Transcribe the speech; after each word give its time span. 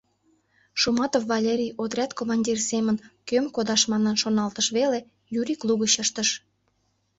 Шуматов 0.81 1.23
Валерий 1.31 1.75
отряд 1.83 2.11
командир 2.19 2.57
семын, 2.69 2.95
кӧм 3.27 3.45
кодаш 3.55 3.81
манын 3.91 4.15
шоналтыш 4.21 4.67
веле, 4.77 4.99
Юрик 5.39 5.61
лугыч 5.67 5.93
ыштыш: 6.03 6.29